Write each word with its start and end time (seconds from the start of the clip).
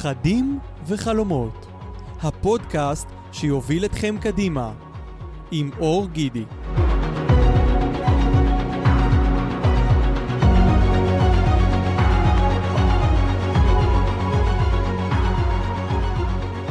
פחדים 0.00 0.58
וחלומות, 0.86 1.66
הפודקאסט 2.22 3.08
שיוביל 3.32 3.84
אתכם 3.84 4.16
קדימה, 4.20 4.72
עם 5.50 5.70
אור 5.78 6.08
גידי. 6.08 6.44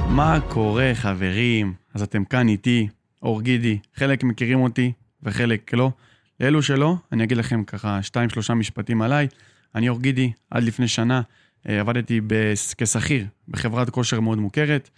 מה 0.08 0.40
קורה 0.48 0.92
חברים? 0.94 1.74
אז 1.94 2.02
אתם 2.02 2.26
כאן 2.26 2.48
איתי, 2.48 2.88
אור 3.22 3.42
גידי, 3.42 3.80
חלק 3.96 4.24
מכירים 4.24 4.60
אותי 4.60 4.92
וחלק 5.24 5.74
לא. 5.74 5.92
לאלו 6.40 6.64
שלא, 6.64 6.96
אני 7.12 7.24
אגיד 7.24 7.38
לכם 7.38 7.64
ככה 7.64 8.04
שתיים 8.04 8.30
שלושה 8.30 8.54
משפטים 8.54 9.02
עליי. 9.02 9.28
אני 9.76 9.90
אור 9.90 10.00
גידי, 10.00 10.32
עד 10.52 10.64
לפני 10.64 10.88
שנה 10.88 11.22
עבדתי 11.66 12.22
כשכיר 12.78 13.26
בחברת 13.48 13.90
כושר 13.90 14.20
מאוד 14.20 14.38
מוכרת. 14.38 14.90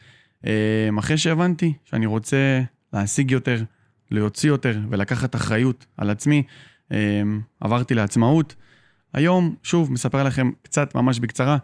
אה, 0.45 0.89
אחרי 0.99 1.17
שהבנתי 1.17 1.73
שאני 1.85 2.05
רוצה 2.05 2.61
להשיג 2.93 3.31
יותר, 3.31 3.63
להוציא 4.11 4.49
יותר 4.49 4.79
ולקחת 4.89 5.35
אחריות 5.35 5.85
על 5.97 6.09
עצמי, 6.09 6.43
אה, 6.91 7.21
עברתי 7.59 7.93
לעצמאות. 7.93 8.55
היום, 9.13 9.55
שוב, 9.63 9.91
מספר 9.91 10.23
לכם 10.23 10.51
קצת, 10.61 10.95
ממש 10.95 11.19
בקצרה, 11.19 11.57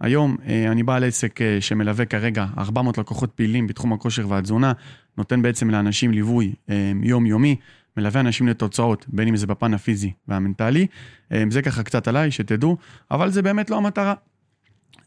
היום 0.00 0.36
אני 0.70 0.82
בעל 0.82 1.04
עסק 1.04 1.40
שמלווה 1.60 2.04
כרגע 2.04 2.46
400 2.58 2.98
לקוחות 2.98 3.30
פעילים 3.34 3.66
בתחום 3.66 3.92
הכושר 3.92 4.28
והתזונה, 4.28 4.72
נותן 5.18 5.42
בעצם 5.42 5.70
לאנשים 5.70 6.12
ליווי 6.12 6.54
יומיומי, 7.02 7.56
מלווה 7.96 8.20
אנשים 8.20 8.48
לתוצאות, 8.48 9.06
בין 9.08 9.28
אם 9.28 9.36
זה 9.36 9.46
בפן 9.46 9.74
הפיזי 9.74 10.12
והמנטלי. 10.28 10.86
זה 11.50 11.62
ככה 11.62 11.82
קצת 11.82 12.08
עליי, 12.08 12.30
שתדעו, 12.30 12.76
אבל 13.10 13.30
זה 13.30 13.42
באמת 13.42 13.70
לא 13.70 13.76
המטרה. 13.76 14.14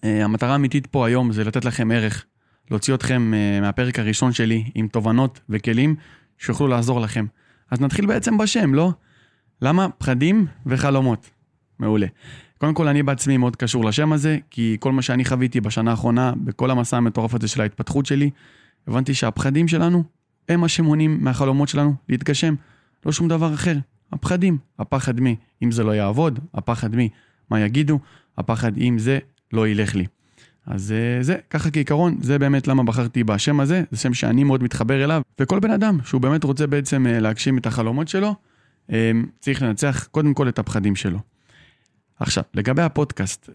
אה, 0.04 0.24
המטרה 0.24 0.52
האמיתית 0.52 0.88
פה 0.88 1.08
היום 1.08 1.32
זה 1.32 1.44
לתת 1.44 1.66
לכם 1.66 1.92
ערך, 1.92 2.26
להוציא 2.72 2.94
אתכם 2.94 3.34
אה, 3.34 3.62
מהפרק 3.62 4.00
הראשון 4.00 4.32
שלי 4.32 4.72
עם 4.76 4.88
תובנות 4.88 5.40
וכלים 5.50 5.96
שיוכלו 6.38 6.68
לעזור 6.68 7.02
לכם. 7.02 7.26
אז 7.72 7.82
נתחיל 7.82 8.06
בעצם 8.06 8.38
בשם, 8.38 8.74
לא? 8.74 8.92
למה 9.62 9.90
פחדים 9.90 10.46
וחלומות? 10.66 11.30
מעולה. 11.80 12.08
קודם 12.58 12.74
כל, 12.74 12.88
אני 12.88 13.04
בעצמי 13.04 13.38
מאוד 13.38 13.56
קשור 13.56 13.86
לשם 13.86 14.14
הזה, 14.14 14.38
כי 14.50 14.78
כל 14.80 14.92
מה 14.92 15.02
שאני 15.02 15.26
חוויתי 15.26 15.62
בשנה 15.62 15.92
האחרונה, 15.92 16.34
בכל 16.44 16.72
המסע 16.72 16.98
המטורף 16.98 17.34
הזה 17.34 17.48
של 17.48 17.62
ההתפתחות 17.62 18.06
שלי, 18.06 18.30
הבנתי 18.88 19.14
שהפחדים 19.14 19.68
שלנו 19.68 20.04
הם 20.50 20.62
מה 20.62 20.68
שמונעים 20.68 21.18
מהחלומות 21.24 21.70
שלנו 21.70 21.94
להתגשם, 22.10 22.56
לא 23.06 23.12
שום 23.12 23.28
דבר 23.28 23.54
אחר. 23.54 23.78
הפחדים, 24.12 24.58
הפחד 24.80 25.20
מי, 25.20 25.36
אם 25.64 25.72
זה 25.72 25.84
לא 25.84 25.92
יעבוד, 25.92 26.40
הפחד 26.54 26.96
מי, 26.96 27.10
מה 27.50 27.60
יגידו, 27.60 28.00
הפחד 28.38 28.78
אם 28.78 29.00
זה 29.00 29.20
לא 29.54 29.68
ילך 29.68 29.96
לי. 29.96 30.06
אז 30.68 30.92
אה, 30.92 31.24
זה, 31.24 31.36
ככה 31.50 31.72
כעיקרון, 31.72 32.18
זה 32.22 32.40
באמת 32.40 32.68
למה 32.68 32.84
בחרתי 32.84 33.24
בשם 33.24 33.60
הזה, 33.60 33.84
זה 33.92 33.98
שם 33.98 34.14
שאני 34.14 34.44
מאוד 34.44 34.64
מתחבר 34.64 35.04
אליו, 35.04 35.22
וכל 35.40 35.60
בן 35.60 35.72
אדם 35.72 35.98
שהוא 36.06 36.22
באמת 36.22 36.44
רוצה 36.44 36.68
בעצם 36.68 37.08
אה, 37.08 37.20
להגשים 37.20 37.58
את 37.58 37.66
החלומות 37.66 38.08
שלו, 38.08 38.36
אה, 38.92 39.12
צריך 39.40 39.62
לנצח 39.62 40.08
קודם 40.12 40.34
כל 40.34 40.50
את 40.50 40.60
הפחדים 40.60 40.96
שלו. 40.96 41.20
עכשיו, 42.20 42.44
לגבי 42.54 42.82
הפודקאסט, 42.82 43.50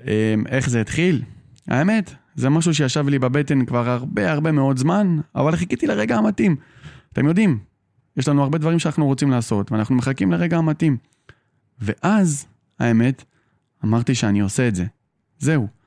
איך 0.46 0.70
זה 0.70 0.80
התחיל? 0.80 1.22
האמת, 1.68 2.14
זה 2.34 2.48
משהו 2.48 2.74
שישב 2.74 3.08
לי 3.08 3.18
בבטן 3.18 3.64
כבר 3.64 3.88
הרבה 3.88 4.32
הרבה 4.32 4.52
מאוד 4.52 4.78
זמן, 4.78 5.20
אבל 5.34 5.56
חיכיתי 5.56 5.86
לרגע 5.86 6.16
המתאים. 6.16 6.56
אתם 7.12 7.26
יודעים, 7.26 7.58
יש 8.16 8.28
לנו 8.28 8.42
הרבה 8.42 8.58
דברים 8.58 8.78
שאנחנו 8.78 9.06
רוצים 9.06 9.30
לעשות, 9.30 9.72
ואנחנו 9.72 9.94
מחכים 9.94 10.32
לרגע 10.32 10.56
המתאים. 10.56 10.96
ואז, 11.80 12.46
האמת, 12.78 13.24
אמרתי 13.84 14.14
שאני 14.14 14.40
עושה 14.40 14.68
את 14.68 14.74
זה. 14.74 14.84
זהו. 15.38 15.79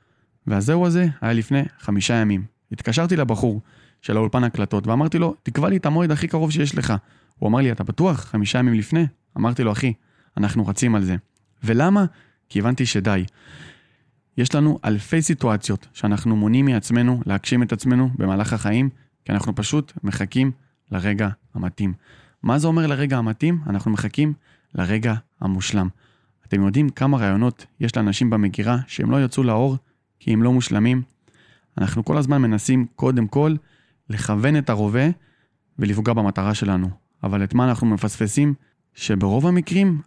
והזהו 0.47 0.85
הזה 0.85 1.07
היה 1.21 1.33
לפני 1.33 1.63
חמישה 1.79 2.13
ימים. 2.13 2.45
התקשרתי 2.71 3.15
לבחור 3.15 3.61
של 4.01 4.17
האולפן 4.17 4.43
הקלטות 4.43 4.87
ואמרתי 4.87 5.19
לו, 5.19 5.35
תקבע 5.43 5.69
לי 5.69 5.77
את 5.77 5.85
המועד 5.85 6.11
הכי 6.11 6.27
קרוב 6.27 6.51
שיש 6.51 6.75
לך. 6.75 6.93
הוא 7.39 7.49
אמר 7.49 7.59
לי, 7.59 7.71
אתה 7.71 7.83
בטוח? 7.83 8.19
חמישה 8.19 8.59
ימים 8.59 8.73
לפני? 8.73 9.05
אמרתי 9.37 9.63
לו, 9.63 9.71
אחי, 9.71 9.93
אנחנו 10.37 10.67
רצים 10.67 10.95
על 10.95 11.03
זה. 11.03 11.15
ולמה? 11.63 12.05
כי 12.49 12.59
הבנתי 12.59 12.85
שדי. 12.85 13.25
יש 14.37 14.55
לנו 14.55 14.79
אלפי 14.85 15.21
סיטואציות 15.21 15.87
שאנחנו 15.93 16.35
מונעים 16.35 16.65
מעצמנו 16.65 17.21
להגשים 17.25 17.63
את 17.63 17.73
עצמנו 17.73 18.09
במהלך 18.17 18.53
החיים, 18.53 18.89
כי 19.25 19.31
אנחנו 19.31 19.55
פשוט 19.55 19.93
מחכים 20.03 20.51
לרגע 20.91 21.29
המתאים. 21.55 21.93
מה 22.43 22.59
זה 22.59 22.67
אומר 22.67 22.87
לרגע 22.87 23.17
המתאים? 23.17 23.59
אנחנו 23.67 23.91
מחכים 23.91 24.33
לרגע 24.75 25.13
המושלם. 25.41 25.87
אתם 26.47 26.65
יודעים 26.65 26.89
כמה 26.89 27.17
רעיונות 27.17 27.65
יש 27.79 27.97
לאנשים 27.97 28.29
במגירה 28.29 28.77
שהם 28.87 29.11
לא 29.11 29.25
יצאו 29.25 29.43
לאור 29.43 29.77
כי 30.23 30.33
הם 30.33 30.43
לא 30.43 30.53
מושלמים? 30.53 31.01
אנחנו 31.77 32.05
כל 32.05 32.17
הזמן 32.17 32.41
מנסים 32.41 32.85
קודם 32.95 33.27
כל 33.27 33.55
לכוון 34.09 34.57
את 34.57 34.69
הרובה 34.69 35.05
ולפגוע 35.79 36.13
במטרה 36.13 36.53
שלנו. 36.53 36.89
אבל 37.23 37.43
את 37.43 37.53
מה 37.53 37.69
אנחנו 37.69 37.87
מפספסים? 37.87 38.53
שברוב 38.93 39.47
המקרים, 39.47 40.01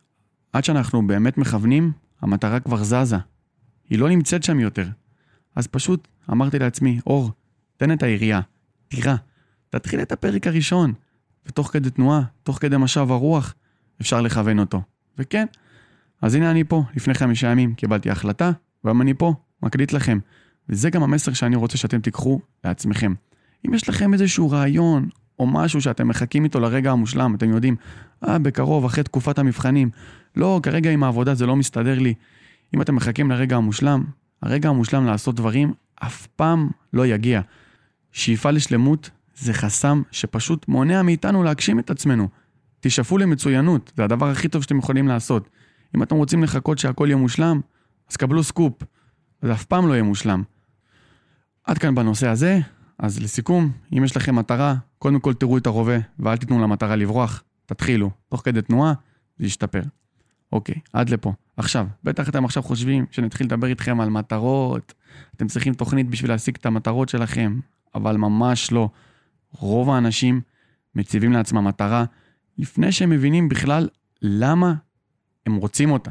עד 0.53 0.65
שאנחנו 0.65 1.06
באמת 1.06 1.38
מכוונים, 1.38 1.93
המטרה 2.21 2.60
כבר 2.60 2.84
זזה. 2.84 3.16
היא 3.91 3.99
לא 3.99 4.09
נמצאת 4.09 4.43
שם 4.43 4.60
יותר. 4.60 4.88
אז 5.56 5.66
פשוט 5.66 6.09
אמרתי 6.31 6.59
לעצמי, 6.59 7.00
אור, 7.06 7.31
תן 7.77 7.93
את 7.93 8.03
הירייה, 8.03 8.41
תירה, 8.88 9.16
תתחיל 9.71 10.00
את 10.00 10.12
הפרק 10.12 10.47
הראשון, 10.47 10.93
ותוך 11.47 11.72
כדי 11.72 11.91
תנועה, 11.91 12.22
תוך 12.43 12.59
כדי 12.60 12.77
משב 12.77 13.06
הרוח, 13.10 13.54
אפשר 14.00 14.21
לכוון 14.21 14.59
אותו. 14.59 14.83
וכן, 15.19 15.47
אז 16.22 16.34
הנה 16.34 16.50
אני 16.50 16.65
פה, 16.65 16.83
לפני 16.94 17.15
חמישה 17.15 17.50
ימים 17.50 17.75
קיבלתי 17.75 18.10
החלטה, 18.10 18.50
והיום 18.84 19.03
אני 19.03 19.15
פה, 19.15 19.34
מקליט 19.62 19.93
לכם. 19.93 20.19
וזה 20.69 20.91
גם 20.91 21.03
המסר 21.03 21.33
שאני 21.33 21.56
רוצה 21.56 21.78
שאתם 21.78 22.00
תיקחו 22.00 22.41
לעצמכם. 22.65 23.15
אם 23.67 23.75
יש 23.75 23.89
לכם 23.89 24.12
איזשהו 24.12 24.50
רעיון 24.50 25.09
או 25.39 25.47
משהו 25.47 25.81
שאתם 25.81 26.09
מחכים 26.09 26.44
איתו 26.44 26.61
לרגע 26.61 26.91
המושלם, 26.91 27.34
אתם 27.34 27.50
יודעים, 27.50 27.77
אה, 28.28 28.39
בקרוב, 28.39 28.84
אחרי 28.84 29.05
תקופת 29.05 29.39
המבחנים, 29.39 29.91
לא, 30.37 30.61
כרגע 30.62 30.91
עם 30.91 31.03
העבודה 31.03 31.34
זה 31.34 31.47
לא 31.47 31.56
מסתדר 31.56 31.99
לי. 31.99 32.15
אם 32.75 32.83
אתם 32.83 32.95
מחכים 32.95 33.31
לרגע 33.31 33.56
המושלם, 33.56 34.05
הרגע 34.43 34.69
המושלם 34.69 35.06
לעשות 35.06 35.34
דברים 35.34 35.72
אף 35.95 36.27
פעם 36.27 36.69
לא 36.93 37.06
יגיע. 37.06 37.41
שאיפה 38.12 38.50
לשלמות 38.50 39.11
זה 39.37 39.53
חסם 39.53 40.03
שפשוט 40.11 40.69
מונע 40.69 41.03
מאיתנו 41.03 41.43
להגשים 41.43 41.78
את 41.78 41.91
עצמנו. 41.91 42.28
תשאפו 42.81 43.19
למצוינות, 43.19 43.93
זה 43.97 44.05
הדבר 44.05 44.28
הכי 44.28 44.49
טוב 44.49 44.62
שאתם 44.62 44.78
יכולים 44.78 45.09
לעשות. 45.09 45.49
אם 45.97 46.03
אתם 46.03 46.16
רוצים 46.16 46.43
לחכות 46.43 46.78
שהכל 46.78 47.06
יהיה 47.09 47.16
מושלם, 47.16 47.61
אז 48.11 48.16
קבלו 48.16 48.43
סקופ. 48.43 48.72
זה 49.42 49.52
אף 49.52 49.64
פעם 49.64 49.88
לא 49.88 49.92
יהיה 49.92 50.02
מושלם. 50.02 50.42
עד 51.64 51.78
כאן 51.78 51.94
בנושא 51.94 52.28
הזה, 52.28 52.58
אז 52.98 53.20
לסיכום, 53.20 53.72
אם 53.98 54.04
יש 54.04 54.16
לכם 54.16 54.36
מטרה, 54.36 54.74
קודם 54.98 55.20
כל 55.20 55.34
תראו 55.34 55.58
את 55.58 55.66
הרובה 55.66 55.97
ואל 56.19 56.36
תיתנו 56.36 56.62
למטרה 56.62 56.97
לברוח, 56.97 57.42
תתחילו. 57.66 58.10
תוך 58.28 58.41
כדי 58.44 58.62
תנועה, 58.62 58.92
זה 59.38 59.47
ישתפר. 59.47 59.82
אוקיי, 60.52 60.74
עד 60.92 61.10
לפה. 61.10 61.32
עכשיו, 61.56 61.86
בטח 62.04 62.28
אתם 62.28 62.44
עכשיו 62.44 62.62
חושבים 62.62 63.06
שנתחיל 63.10 63.47
לדבר 63.47 63.66
איתכם 63.66 64.00
על 64.00 64.10
מטרות, 64.10 64.94
אתם 65.36 65.47
צריכים 65.47 65.74
תוכנית 65.74 66.10
בשביל 66.10 66.30
להשיג 66.30 66.56
את 66.60 66.66
המטרות 66.66 67.08
שלכם, 67.08 67.60
אבל 67.94 68.16
ממש 68.16 68.72
לא. 68.72 68.91
רוב 69.53 69.91
האנשים 69.91 70.41
מציבים 70.94 71.32
לעצמם 71.32 71.64
מטרה 71.64 72.04
לפני 72.58 72.92
שהם 72.92 73.10
מבינים 73.10 73.48
בכלל 73.48 73.88
למה 74.22 74.74
הם 75.47 75.56
רוצים 75.56 75.91
אותה. 75.91 76.10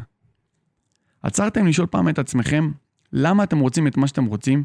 עצרתם 1.23 1.67
לשאול 1.67 1.87
פעם 1.87 2.09
את 2.09 2.19
עצמכם, 2.19 2.71
למה 3.17 3.43
אתם 3.43 3.59
רוצים 3.59 3.87
את 3.87 3.97
מה 3.97 4.07
שאתם 4.07 4.25
רוצים? 4.25 4.63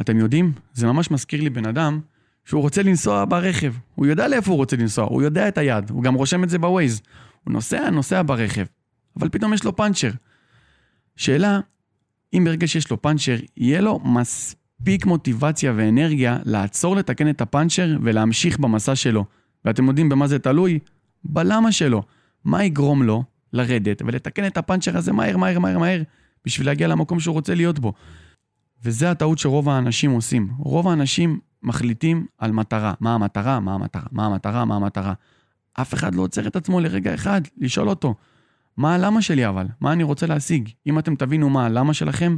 אתם 0.00 0.18
יודעים, 0.18 0.52
זה 0.72 0.86
ממש 0.86 1.10
מזכיר 1.10 1.42
לי 1.42 1.50
בן 1.50 1.66
אדם 1.66 2.00
שהוא 2.44 2.62
רוצה 2.62 2.82
לנסוע 2.82 3.24
ברכב. 3.24 3.74
הוא 3.94 4.06
יודע 4.06 4.28
לאיפה 4.28 4.50
הוא 4.50 4.56
רוצה 4.56 4.76
לנסוע, 4.76 5.04
הוא 5.04 5.22
יודע 5.22 5.48
את 5.48 5.58
היעד, 5.58 5.90
הוא 5.90 6.02
גם 6.02 6.14
רושם 6.14 6.44
את 6.44 6.50
זה 6.50 6.58
בווייז. 6.58 7.02
הוא 7.44 7.52
נוסע, 7.52 7.90
נוסע 7.90 8.22
ברכב, 8.26 8.64
אבל 9.16 9.28
פתאום 9.28 9.54
יש 9.54 9.64
לו 9.64 9.76
פאנצ'ר. 9.76 10.10
שאלה, 11.16 11.60
אם 12.34 12.42
ברגע 12.44 12.66
שיש 12.66 12.90
לו 12.90 13.02
פאנצ'ר, 13.02 13.36
יהיה 13.56 13.80
לו 13.80 14.00
מספיק 14.04 15.06
מוטיבציה 15.06 15.72
ואנרגיה 15.76 16.38
לעצור 16.44 16.96
לתקן 16.96 17.30
את 17.30 17.40
הפאנצ'ר 17.40 17.96
ולהמשיך 18.02 18.58
במסע 18.58 18.96
שלו. 18.96 19.24
ואתם 19.64 19.86
יודעים 19.86 20.08
במה 20.08 20.26
זה 20.26 20.38
תלוי? 20.38 20.78
בלמה 21.24 21.72
שלו. 21.72 22.02
מה 22.44 22.64
יגרום 22.64 23.02
לו 23.02 23.24
לרדת 23.52 24.02
ולתקן 24.06 24.46
את 24.46 24.56
הפאנצ'ר 24.56 24.96
הזה 24.96 25.12
מהר, 25.12 25.36
מהר, 25.36 25.58
מהר, 25.58 25.78
מהר, 25.78 26.02
בשביל 26.44 26.66
להגיע 26.66 26.88
למקום 26.88 27.20
שהוא 27.20 27.32
רוצה 27.32 27.54
להיות 27.54 27.78
בו. 27.78 27.92
וזה 28.84 29.10
הטעות 29.10 29.38
שרוב 29.38 29.68
האנשים 29.68 30.10
עושים. 30.10 30.50
רוב 30.58 30.88
האנשים 30.88 31.38
מחליטים 31.62 32.26
על 32.38 32.52
מטרה. 32.52 32.94
מה 33.00 33.14
המטרה? 33.14 33.60
מה 33.60 33.74
המטרה? 33.74 34.02
מה 34.12 34.26
המטרה? 34.26 34.64
מה 34.64 34.76
המטרה? 34.76 35.12
אף 35.72 35.94
אחד 35.94 36.14
לא 36.14 36.22
עוצר 36.22 36.46
את 36.46 36.56
עצמו 36.56 36.80
לרגע 36.80 37.14
אחד, 37.14 37.40
לשאול 37.58 37.88
אותו, 37.88 38.14
מה 38.76 38.94
הלמה 38.94 39.22
שלי 39.22 39.48
אבל? 39.48 39.66
מה 39.80 39.92
אני 39.92 40.02
רוצה 40.02 40.26
להשיג? 40.26 40.68
אם 40.86 40.98
אתם 40.98 41.14
תבינו 41.14 41.50
מה 41.50 41.66
הלמה 41.66 41.94
שלכם, 41.94 42.36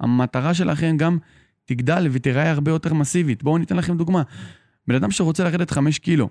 המטרה 0.00 0.54
שלכם 0.54 0.96
גם 0.96 1.18
תגדל 1.64 2.08
ותיראה 2.12 2.50
הרבה 2.50 2.70
יותר 2.70 2.94
מסיבית. 2.94 3.42
בואו 3.42 3.58
ניתן 3.58 3.76
לכם 3.76 3.96
דוגמה. 3.96 4.22
בן 4.88 4.94
אדם 4.94 5.10
שרוצה 5.10 5.44
לרדת 5.44 5.70
5 5.70 5.98
קילו, 5.98 6.28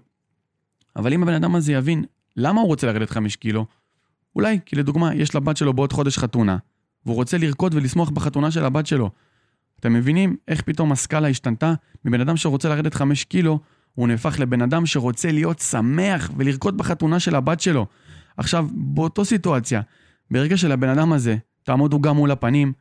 אבל 0.95 1.13
אם 1.13 1.23
הבן 1.23 1.33
אדם 1.33 1.55
הזה 1.55 1.73
יבין 1.73 2.03
למה 2.35 2.61
הוא 2.61 2.67
רוצה 2.67 2.87
לרדת 2.87 3.09
5 3.09 3.35
קילו, 3.35 3.65
אולי, 4.35 4.59
כי 4.65 4.75
לדוגמה, 4.75 5.15
יש 5.15 5.35
לבת 5.35 5.57
שלו 5.57 5.73
בעוד 5.73 5.93
חודש 5.93 6.17
חתונה, 6.17 6.57
והוא 7.09 7.15
רוצה 7.15 7.37
לרקוד 7.37 7.73
ולשמוח 7.73 8.09
בחתונה 8.09 8.51
של 8.51 8.65
הבת 8.65 8.85
שלו. 8.85 9.09
אתם 9.79 9.93
מבינים 9.93 10.35
איך 10.47 10.61
פתאום 10.61 10.91
הסקאלה 10.91 11.27
השתנתה? 11.27 11.73
מבן 12.05 12.21
אדם 12.21 12.37
שרוצה 12.37 12.69
לרדת 12.69 12.93
5 12.93 13.23
קילו, 13.23 13.59
הוא 13.95 14.07
נהפך 14.07 14.39
לבן 14.39 14.61
אדם 14.61 14.85
שרוצה 14.85 15.31
להיות 15.31 15.59
שמח 15.59 16.31
ולרקוד 16.37 16.77
בחתונה 16.77 17.19
של 17.19 17.35
הבת 17.35 17.59
שלו. 17.59 17.85
עכשיו, 18.37 18.67
באותו 18.73 19.25
סיטואציה, 19.25 19.81
ברגע 20.31 20.57
שלבן 20.57 20.89
אדם 20.89 21.13
הזה 21.13 21.37
תעמודו 21.63 22.01
גם 22.01 22.15
מול 22.15 22.31
הפנים, 22.31 22.73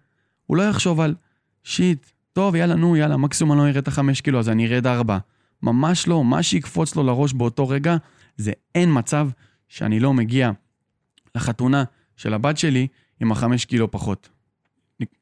הוא 0.46 0.56
לא 0.56 0.62
יחשוב 0.62 1.00
על 1.00 1.14
שיט, 1.64 2.06
טוב, 2.32 2.54
יאללה, 2.54 2.74
נו, 2.74 2.96
יאללה, 2.96 3.16
מקסימום 3.16 3.52
אני 3.52 3.60
לא 3.60 3.66
ארד 3.66 3.76
את 3.76 3.88
החמש 3.88 4.20
קילו, 4.20 4.38
אז 4.38 4.48
אני 4.48 4.66
ארד 4.66 4.86
ארבע. 4.86 5.19
ממש 5.62 6.08
לא, 6.08 6.24
מה 6.24 6.42
שיקפוץ 6.42 6.96
לו 6.96 7.02
לראש 7.02 7.32
באותו 7.32 7.69
רגע, 7.69 7.96
זה 8.36 8.52
אין 8.74 8.98
מצב 8.98 9.28
שאני 9.69 10.00
לא 10.00 10.14
מגיע 10.14 10.50
לחתונה 11.34 11.84
של 12.16 12.34
הבת 12.34 12.58
שלי 12.58 12.86
עם 13.20 13.32
החמש 13.32 13.65
קילו 13.65 13.91
פחות. 13.91 14.29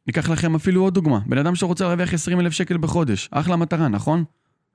ניקח 0.06 0.28
לכם 0.28 0.54
אפילו 0.54 0.82
עוד 0.82 0.94
דוגמה, 0.94 1.20
בן 1.26 1.38
אדם 1.38 1.54
שרוצה 1.54 1.84
להרוויח 1.84 2.14
20 2.14 2.40
אלף 2.40 2.52
שקל 2.52 2.76
בחודש, 2.76 3.28
אחלה 3.30 3.56
מטרה, 3.56 3.88
נכון? 3.88 4.24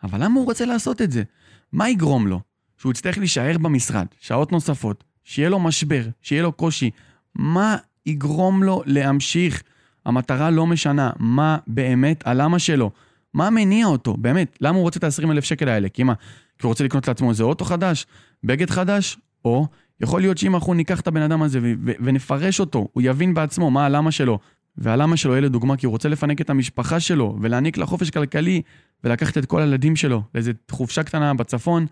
אבל 0.04 0.24
למה 0.24 0.40
הוא 0.40 0.46
רוצה 0.46 0.66
לעשות 0.66 1.02
את 1.02 1.12
זה? 1.12 1.24
מה 1.72 1.90
יגרום 1.90 2.28
לו? 2.28 2.40
שהוא 2.78 2.92
יצטרך 2.92 3.18
להישאר 3.18 3.58
במשרד, 3.58 4.06
שעות 4.20 4.52
נוספות, 4.52 5.04
שיהיה 5.24 5.50
לו 5.50 5.60
משבר, 5.60 6.04
שיהיה 6.22 6.44
לו 6.44 6.52
קושי. 6.52 6.90
מה 7.36 7.78
יגרום 8.06 8.64
לו 8.64 8.82
להמשיך? 8.86 9.64
המטרה 10.06 10.50
לא 10.50 10.68
משנה, 10.68 11.12
מה 11.20 11.58
באמת 11.68 12.28
הלמה 12.28 12.60
שלו? 12.60 12.92
מה 13.34 13.50
מניע 13.50 13.86
אותו? 13.86 14.18
באמת, 14.18 14.58
למה 14.62 14.76
הוא 14.76 14.84
רוצה 14.84 15.00
את 15.00 15.04
ה-20 15.04 15.32
אלף 15.32 15.44
שקל 15.44 15.70
האלה? 15.70 15.90
כי 15.90 16.04
מה, 16.04 16.14
כי 16.60 16.66
הוא 16.66 16.70
רוצה 16.70 16.84
לקנות 16.84 17.08
לעצמו 17.08 17.30
איזה 17.30 17.44
אוטו 17.44 17.66
חדש, 17.66 18.06
בגד 18.44 18.70
חדש, 18.70 19.18
או 19.46 19.68
יכול 20.02 20.22
להיות 20.22 20.38
שאם 20.38 20.56
אנחנו 20.56 20.74
ניקח 20.74 21.00
את 21.00 21.08
הבן 21.08 21.22
אדם 21.22 21.42
הזה 21.42 21.60
ונפרש 22.00 22.60
אותו, 22.60 22.88
הוא 22.94 23.04
יבין 23.06 23.34
בעצמו 23.34 23.72
מה 23.72 23.86
הלמה 23.86 24.12
שלו, 24.12 24.40
והלמה 24.78 25.18
שלו 25.18 25.32
יהיה 25.32 25.42
לדוגמה 25.42 25.78
כי 25.78 25.86
הוא 25.86 25.92
רוצה 25.92 26.10
לפנק 26.10 26.42
את 26.42 26.50
המשפחה 26.50 27.00
שלו 27.00 27.38
ולהעניק 27.42 27.78
לה 27.78 27.86
חופש 27.86 28.10
כלכלי 28.10 28.62
ולקחת 29.04 29.38
את 29.38 29.46
כל 29.46 29.62
הילדים 29.62 29.96
שלו 29.96 30.24
לאיזה 30.36 30.52
חופשה 30.72 31.04
קטנה 31.04 31.34
בצפון. 31.34 31.86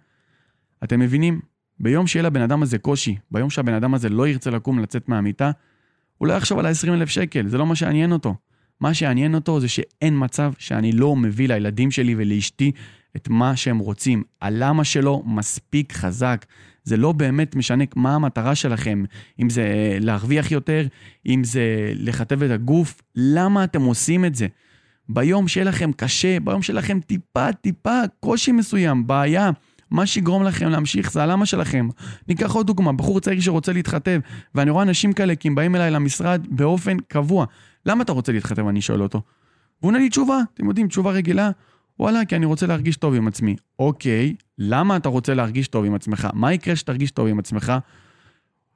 אתם 0.84 1.00
מבינים? 1.00 1.40
ביום 1.80 2.08
שיהיה 2.08 2.24
לבן 2.24 2.42
אדם 2.42 2.64
הזה 2.64 2.78
קושי, 2.78 3.18
ביום 3.32 3.50
שהבן 3.50 3.74
אדם 3.74 3.94
הזה 3.94 4.10
לא 4.10 4.28
ירצה 4.28 4.50
לקום 4.50 4.80
לצאת 4.80 5.10
מהמיטה, 5.10 5.52
הוא 6.18 6.28
לא 6.28 6.34
יחשוב 6.34 6.60
על 6.60 6.66
ה-20 6.66 6.90
אלף 6.90 7.10
שקל, 7.10 7.48
זה 7.48 7.58
לא 7.58 7.66
מה 7.66 7.76
שיעניין 7.76 8.12
אותו. 8.12 8.36
מה 8.82 8.94
שיעניין 8.94 9.36
אותו 9.36 9.60
זה 9.60 9.68
שאין 9.68 10.24
מצב 10.24 10.54
שאני 10.58 10.92
לא 10.92 11.16
מביא 11.16 11.48
לילדים 11.48 11.92
שלי 11.92 12.16
ולאשתי 12.18 12.72
את 13.16 13.30
מה 13.30 13.56
שהם 13.56 13.78
רוצים. 13.78 14.24
הלמה 14.42 14.84
שלו 14.84 15.24
מספיק 15.26 15.94
חזק. 15.94 16.46
זה 16.84 16.98
לא 16.98 17.12
באמת 17.12 17.56
משנה 17.56 17.84
מה 17.96 18.16
המטרה 18.16 18.56
שלכם, 18.56 19.04
אם 19.42 19.50
זה 19.50 19.62
אה, 19.62 19.98
להרוויח 20.00 20.52
יותר, 20.52 20.88
אם 21.26 21.44
זה 21.44 21.92
לכתב 21.96 22.44
את 22.44 22.52
הגוף, 22.52 23.02
למה 23.16 23.64
אתם 23.64 23.82
עושים 23.82 24.26
את 24.26 24.36
זה? 24.36 24.48
ביום 25.10 25.48
שיהיה 25.48 25.66
לכם 25.66 25.92
קשה, 25.92 26.40
ביום 26.40 26.62
שיהיה 26.62 26.80
לכם 26.80 27.00
טיפה, 27.00 27.54
טיפה 27.54 28.00
קושי 28.20 28.52
מסוים, 28.52 29.08
בעיה, 29.08 29.52
מה 29.92 30.06
שיגרום 30.06 30.44
לכם 30.44 30.70
להמשיך 30.70 31.12
זה 31.12 31.24
הלמה 31.24 31.46
שלכם. 31.46 31.88
ניקח 32.28 32.52
עוד 32.52 32.68
דוגמה, 32.68 32.94
בחור 32.94 33.20
צעיר 33.20 33.42
שרוצה 33.42 33.74
להתחתב, 33.74 34.20
ואני 34.56 34.72
רואה 34.72 34.84
אנשים 34.84 35.14
כאלה 35.14 35.36
כי 35.36 35.48
הם 35.48 35.56
באים 35.56 35.76
אליי 35.76 35.92
למשרד 35.92 36.48
באופן 36.50 36.98
קבוע. 37.08 37.46
למה 37.86 38.04
אתה 38.04 38.12
רוצה 38.12 38.32
להתחתב? 38.32 38.68
אני 38.68 38.82
שואל 38.82 39.02
אותו. 39.02 39.22
והוא 39.82 39.90
עונה 39.90 40.00
לי 40.00 40.10
תשובה, 40.10 40.42
אתם 40.54 40.68
יודעים, 40.68 40.88
תשובה 40.88 41.12
רגילה. 41.12 41.52
וואלה, 42.00 42.26
כי 42.26 42.36
אני 42.36 42.46
רוצה 42.46 42.68
להרגיש 42.68 42.98
טוב 42.98 43.14
עם 43.14 43.28
עצמי. 43.28 43.56
אוקיי, 43.80 44.36
למה 44.58 44.98
אתה 44.98 45.10
רוצה 45.10 45.34
להרגיש 45.34 45.68
טוב 45.68 45.86
עם 45.86 45.96
עצמך? 45.96 46.28
מה 46.34 46.54
יקרה 46.54 46.76
שתרגיש 46.76 47.12
טוב 47.12 47.28
עם 47.28 47.40
עצמך? 47.40 47.74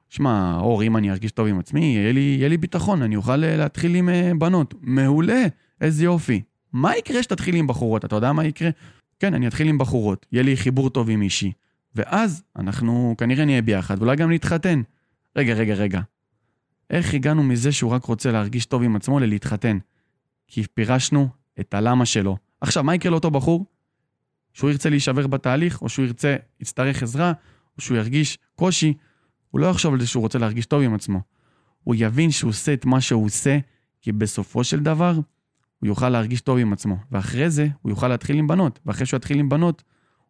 שמע, 0.08 0.58
אור, 0.60 0.82
אם 0.82 0.96
אני 0.96 1.10
ארגיש 1.10 1.32
טוב 1.32 1.46
עם 1.46 1.58
עצמי, 1.58 1.80
יהיה 1.84 2.12
לי, 2.12 2.20
יהיה 2.20 2.48
לי 2.48 2.56
ביטחון, 2.56 3.02
אני 3.02 3.16
אוכל 3.16 3.44
אה, 3.44 3.56
להתחיל 3.56 3.94
עם 3.94 4.08
uh, 4.08 4.38
בנות. 4.38 4.74
מעולה, 4.80 5.46
איזה 5.80 6.04
יופי. 6.04 6.42
מה 6.72 6.96
יקרה 6.96 7.22
שתתחיל 7.22 7.54
עם 7.54 7.66
בחורות? 7.66 8.04
אתה 8.04 8.16
יודע 8.16 8.32
מה 8.32 8.44
יקרה? 8.44 8.70
כן, 9.18 9.34
אני 9.34 9.48
אתחיל 9.48 9.68
עם 9.68 9.78
בחורות, 9.78 10.26
יהיה 10.32 10.42
לי 10.42 10.56
חיבור 10.56 10.90
טוב 10.90 11.10
עם 11.10 11.22
אישי. 11.22 11.52
ואז 11.94 12.42
אנחנו 12.56 13.14
כנראה 13.18 13.44
נהיה 13.44 13.62
ביחד, 13.62 13.96
ואולי 13.98 14.16
גם 14.16 14.32
נתחתן. 14.32 14.82
רגע, 15.36 15.54
רגע, 15.54 15.74
רגע. 15.74 16.00
איך 16.90 17.14
הגענו 17.14 17.42
מזה 17.42 17.72
שהוא 17.72 17.90
רק 17.90 18.04
רוצה 18.04 18.32
להרגיש 18.32 18.66
טוב 18.66 18.82
עם 18.82 18.96
עצמו 18.96 19.20
ללהתחתן? 19.20 19.78
כי 20.48 20.62
פירשנו 20.74 21.28
את 21.60 21.74
הלמה 21.74 22.06
שלו. 22.06 22.36
עכשיו, 22.64 22.84
מה 22.84 22.94
יקרה 22.94 23.10
לאותו 23.10 23.30
בחור? 23.30 23.66
שהוא 24.52 24.70
ירצה 24.70 24.90
להישבר 24.90 25.26
בתהליך, 25.26 25.82
או 25.82 25.88
שהוא 25.88 26.04
ירצה, 26.04 26.36
יצטרך 26.60 27.02
עזרה, 27.02 27.32
או 27.76 27.82
שהוא 27.82 27.96
ירגיש 27.96 28.38
קושי, 28.56 28.94
הוא 29.50 29.60
לא 29.60 29.66
יחשוב 29.66 29.94
על 29.94 30.00
זה 30.00 30.06
שהוא 30.06 30.20
רוצה 30.20 30.38
להרגיש 30.38 30.66
טוב 30.66 30.82
עם 30.82 30.94
עצמו. 30.94 31.20
הוא 31.84 31.94
יבין 31.98 32.30
שהוא 32.30 32.48
עושה 32.48 32.72
את 32.72 32.84
מה 32.84 33.00
שהוא 33.00 33.24
עושה, 33.24 33.58
כי 34.00 34.12
בסופו 34.12 34.64
של 34.64 34.80
דבר, 34.80 35.14
הוא 35.78 35.86
יוכל 35.88 36.08
להרגיש 36.08 36.40
טוב 36.40 36.58
עם 36.58 36.72
עצמו. 36.72 36.96
ואחרי 37.12 37.50
זה, 37.50 37.68
הוא 37.82 37.90
יוכל 37.90 38.08
להתחיל 38.08 38.38
עם 38.38 38.46
בנות. 38.46 38.80
ואחרי 38.86 39.06
שהוא 39.06 39.18
יתחיל 39.18 39.38
עם 39.38 39.48
בנות, 39.48 39.82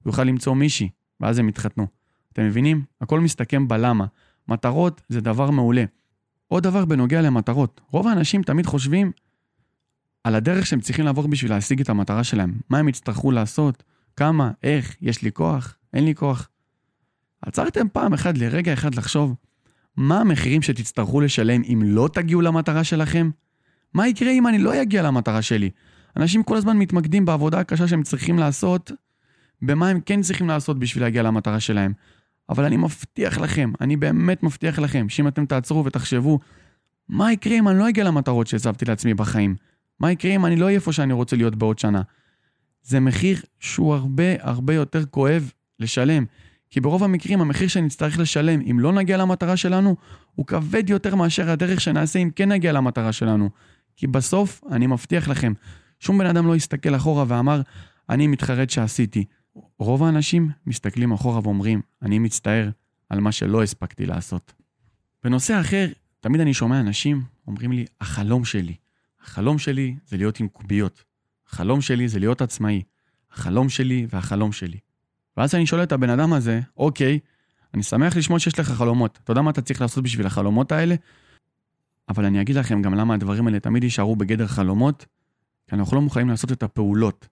הוא 0.02 0.10
יוכל 0.10 0.24
למצוא 0.24 0.54
מישהי, 0.54 0.88
ואז 1.20 1.38
הם 1.38 1.48
יתחתנו. 1.48 1.86
אתם 2.32 2.46
מבינים? 2.46 2.84
הכל 3.00 3.20
מסתכם 3.20 3.68
בלמה. 3.68 4.06
מטרות 4.48 5.02
זה 5.08 5.20
דבר 5.20 5.50
מעולה. 5.50 5.84
עוד 6.48 6.62
דבר 6.62 6.84
בנוגע 6.84 7.22
למטרות. 7.22 7.80
רוב 7.90 8.06
האנשים 8.06 8.42
תמיד 8.42 8.66
חושבים 8.66 9.12
על 10.24 10.34
הדרך 10.34 10.66
שהם 10.66 10.80
צריכים 10.80 11.04
לעבור 11.04 11.28
בשביל 11.28 11.50
להשיג 11.50 11.80
את 11.80 11.88
המטרה 11.88 12.24
שלהם. 12.24 12.52
מה 12.70 12.78
הם 12.78 12.88
יצטרכו 12.88 13.30
לעשות, 13.30 13.82
כמה, 14.16 14.50
איך, 14.62 14.96
יש 15.00 15.22
לי 15.22 15.32
כוח, 15.32 15.76
אין 15.94 16.04
לי 16.04 16.14
כוח. 16.14 16.48
עצרתם 17.42 17.88
פעם 17.92 18.12
אחת 18.12 18.38
לרגע 18.38 18.72
אחד 18.72 18.94
לחשוב 18.94 19.34
מה 19.96 20.20
המחירים 20.20 20.62
שתצטרכו 20.62 21.20
לשלם 21.20 21.62
אם 21.64 21.82
לא 21.84 22.08
תגיעו 22.12 22.40
למטרה 22.40 22.84
שלכם? 22.84 23.30
מה 23.94 24.08
יקרה 24.08 24.30
אם 24.30 24.46
אני 24.46 24.58
לא 24.58 24.82
אגיע 24.82 25.02
למטרה 25.02 25.42
שלי? 25.42 25.70
אנשים 26.16 26.42
כל 26.42 26.56
הזמן 26.56 26.76
מתמקדים 26.76 27.24
בעבודה 27.24 27.60
הקשה 27.60 27.88
שהם 27.88 28.02
צריכים 28.02 28.38
לעשות, 28.38 28.92
במה 29.62 29.88
הם 29.88 30.00
כן 30.00 30.20
צריכים 30.20 30.48
לעשות 30.48 30.78
בשביל 30.78 31.04
להגיע 31.04 31.22
למטרה 31.22 31.60
שלהם. 31.60 31.92
אבל 32.48 32.64
אני 32.64 32.76
מבטיח 32.76 33.38
לכם, 33.38 33.72
אני 33.80 33.96
באמת 33.96 34.42
מבטיח 34.42 34.78
לכם, 34.78 35.08
שאם 35.08 35.28
אתם 35.28 35.46
תעצרו 35.46 35.84
ותחשבו, 35.84 36.38
מה 37.08 37.32
יקרה 37.32 37.58
אם 37.58 37.68
אני 37.68 37.78
לא 37.78 37.88
אגיע 37.88 38.04
למטרות 38.04 38.46
שהצבתי 38.46 38.84
לעצמי 38.84 39.14
בחיים? 39.14 39.56
מה 40.00 40.12
יקרה 40.12 40.34
אם 40.34 40.46
אני 40.46 40.56
לא 40.56 40.64
אהיה 40.64 40.74
איפה 40.74 40.92
שאני 40.92 41.12
רוצה 41.12 41.36
להיות 41.36 41.54
בעוד 41.54 41.78
שנה? 41.78 42.02
זה 42.82 43.00
מחיר 43.00 43.42
שהוא 43.60 43.94
הרבה 43.94 44.24
הרבה 44.40 44.74
יותר 44.74 45.04
כואב 45.04 45.52
לשלם. 45.80 46.24
כי 46.70 46.80
ברוב 46.80 47.04
המקרים 47.04 47.40
המחיר 47.40 47.68
שנצטרך 47.68 48.18
לשלם 48.18 48.60
אם 48.70 48.80
לא 48.80 48.92
נגיע 48.92 49.16
למטרה 49.16 49.56
שלנו, 49.56 49.96
הוא 50.34 50.46
כבד 50.46 50.90
יותר 50.90 51.14
מאשר 51.14 51.50
הדרך 51.50 51.80
שנעשה 51.80 52.18
אם 52.18 52.30
כן 52.36 52.52
נגיע 52.52 52.72
למטרה 52.72 53.12
שלנו. 53.12 53.50
כי 53.96 54.06
בסוף, 54.06 54.62
אני 54.70 54.86
מבטיח 54.86 55.28
לכם, 55.28 55.52
שום 56.00 56.18
בן 56.18 56.26
אדם 56.26 56.46
לא 56.46 56.56
יסתכל 56.56 56.96
אחורה 56.96 57.24
ואמר, 57.28 57.60
אני 58.10 58.26
מתחרט 58.26 58.70
שעשיתי. 58.70 59.24
רוב 59.78 60.02
האנשים 60.02 60.50
מסתכלים 60.66 61.12
אחורה 61.12 61.40
ואומרים, 61.42 61.80
אני 62.02 62.18
מצטער 62.18 62.70
על 63.10 63.20
מה 63.20 63.32
שלא 63.32 63.62
הספקתי 63.62 64.06
לעשות. 64.06 64.52
בנושא 65.24 65.60
אחר, 65.60 65.88
תמיד 66.20 66.40
אני 66.40 66.54
שומע 66.54 66.80
אנשים 66.80 67.22
אומרים 67.46 67.72
לי, 67.72 67.84
החלום 68.00 68.44
שלי. 68.44 68.74
החלום 69.24 69.58
שלי 69.58 69.96
זה 70.06 70.16
להיות 70.16 70.40
עם 70.40 70.48
קוביות. 70.48 71.04
החלום 71.48 71.80
שלי 71.80 72.08
זה 72.08 72.18
להיות 72.18 72.42
עצמאי. 72.42 72.82
החלום 73.32 73.68
שלי 73.68 74.06
והחלום 74.10 74.52
שלי. 74.52 74.78
ואז 75.36 75.54
אני 75.54 75.66
שואל 75.66 75.82
את 75.82 75.92
הבן 75.92 76.10
אדם 76.10 76.32
הזה, 76.32 76.60
אוקיי, 76.76 77.18
אני 77.74 77.82
שמח 77.82 78.16
לשמוע 78.16 78.38
שיש 78.38 78.58
לך 78.58 78.70
חלומות. 78.70 79.18
אתה 79.24 79.32
יודע 79.32 79.42
מה 79.42 79.50
אתה 79.50 79.62
צריך 79.62 79.80
לעשות 79.80 80.04
בשביל 80.04 80.26
החלומות 80.26 80.72
האלה? 80.72 80.94
אבל 82.08 82.24
אני 82.24 82.40
אגיד 82.40 82.56
לכם 82.56 82.82
גם 82.82 82.94
למה 82.94 83.14
הדברים 83.14 83.46
האלה 83.46 83.60
תמיד 83.60 83.84
יישארו 83.84 84.16
בגדר 84.16 84.46
חלומות, 84.46 85.06
כי 85.66 85.76
אנחנו 85.76 85.96
לא 85.96 86.02
מוכנים 86.02 86.28
לעשות 86.28 86.52
את 86.52 86.62
הפעולות. 86.62 87.28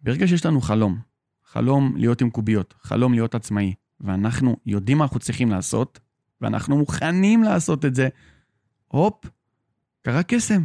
ברגע 0.00 0.26
שיש 0.28 0.46
לנו 0.46 0.60
חלום, 0.60 0.98
חלום 1.44 1.96
להיות 1.96 2.20
עם 2.20 2.30
קוביות, 2.30 2.74
חלום 2.82 3.14
להיות 3.14 3.34
עצמאי, 3.34 3.74
ואנחנו 4.00 4.56
יודעים 4.66 4.98
מה 4.98 5.04
אנחנו 5.04 5.18
צריכים 5.18 5.50
לעשות, 5.50 6.00
ואנחנו 6.40 6.78
מוכנים 6.78 7.42
לעשות 7.42 7.84
את 7.84 7.94
זה, 7.94 8.08
הופ, 8.88 9.24
קרה 10.02 10.22
קסם. 10.22 10.64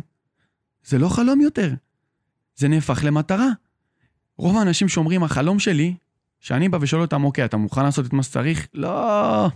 זה 0.87 0.97
לא 0.97 1.09
חלום 1.09 1.41
יותר, 1.41 1.73
זה 2.55 2.67
נהפך 2.67 3.01
למטרה. 3.03 3.47
רוב 4.37 4.57
האנשים 4.57 4.89
שאומרים, 4.89 5.23
החלום 5.23 5.59
שלי, 5.59 5.95
שאני 6.39 6.69
בא 6.69 6.77
ושואל 6.81 7.01
אותם, 7.01 7.23
אוקיי, 7.23 7.45
אתה 7.45 7.57
מוכן 7.57 7.83
לעשות 7.83 8.05
את 8.05 8.13
מה 8.13 8.23
שצריך? 8.23 8.67
לא. 8.73 9.49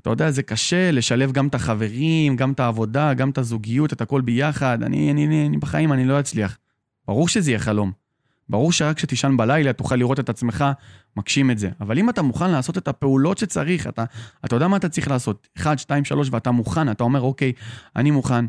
אתה 0.00 0.10
יודע, 0.10 0.30
זה 0.30 0.42
קשה 0.42 0.90
לשלב 0.90 1.32
גם 1.32 1.48
את 1.48 1.54
החברים, 1.54 2.36
גם 2.36 2.52
את 2.52 2.60
העבודה, 2.60 3.14
גם 3.14 3.30
את 3.30 3.38
הזוגיות, 3.38 3.92
את 3.92 4.00
הכל 4.00 4.20
ביחד. 4.20 4.82
אני, 4.82 5.10
אני, 5.12 5.26
אני, 5.26 5.46
אני 5.46 5.56
בחיים, 5.56 5.92
אני 5.92 6.04
לא 6.04 6.20
אצליח. 6.20 6.58
ברור 7.06 7.28
שזה 7.28 7.50
יהיה 7.50 7.58
חלום. 7.58 7.92
ברור 8.48 8.72
שרק 8.72 8.96
כשתישן 8.96 9.36
בלילה 9.36 9.72
תוכל 9.72 9.96
לראות 9.96 10.20
את 10.20 10.28
עצמך 10.28 10.64
מגשים 11.16 11.50
את 11.50 11.58
זה. 11.58 11.70
אבל 11.80 11.98
אם 11.98 12.10
אתה 12.10 12.22
מוכן 12.22 12.50
לעשות 12.50 12.78
את 12.78 12.88
הפעולות 12.88 13.38
שצריך, 13.38 13.86
אתה, 13.86 14.04
אתה 14.44 14.56
יודע 14.56 14.68
מה 14.68 14.76
אתה 14.76 14.88
צריך 14.88 15.08
לעשות. 15.08 15.48
1, 15.58 15.78
2, 15.78 16.04
3, 16.04 16.28
ואתה 16.32 16.50
מוכן, 16.50 16.90
אתה 16.90 17.04
אומר, 17.04 17.20
אוקיי, 17.20 17.52
אני 17.96 18.10
מוכן. 18.10 18.44